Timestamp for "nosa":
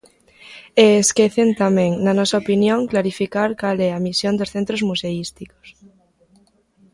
2.19-2.39